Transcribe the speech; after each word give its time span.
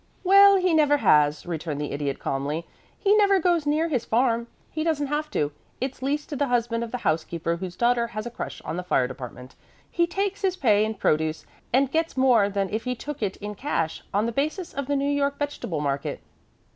"Well, 0.23 0.55
he 0.55 0.73
never 0.73 0.97
has," 0.97 1.45
returned 1.45 1.79
the 1.79 1.91
Idiot, 1.91 2.17
calmly. 2.17 2.65
"He 2.97 3.15
never 3.17 3.37
goes 3.39 3.67
near 3.67 3.87
his 3.87 4.03
farm. 4.03 4.47
He 4.71 4.83
doesn't 4.83 5.05
have 5.05 5.29
to. 5.29 5.51
It's 5.79 6.01
leased 6.01 6.29
to 6.29 6.35
the 6.35 6.47
husband 6.47 6.83
of 6.83 6.89
the 6.91 6.97
house 7.05 7.23
keeper 7.23 7.57
whose 7.57 7.75
daughter 7.75 8.07
has 8.07 8.25
a 8.25 8.31
crush 8.31 8.63
on 8.65 8.77
the 8.77 8.83
fire 8.83 9.07
department. 9.07 9.53
He 9.91 10.07
takes 10.07 10.41
his 10.41 10.57
pay 10.57 10.83
in 10.85 10.95
produce, 10.95 11.45
and 11.71 11.91
gets 11.91 12.17
more 12.17 12.49
than 12.49 12.71
if 12.71 12.85
he 12.85 12.95
took 12.95 13.21
it 13.21 13.37
in 13.37 13.53
cash 13.53 14.03
on 14.11 14.25
the 14.25 14.31
basis 14.31 14.73
of 14.73 14.87
the 14.87 14.95
New 14.95 15.05
York 15.07 15.37
vegetable 15.37 15.81
market." 15.81 16.19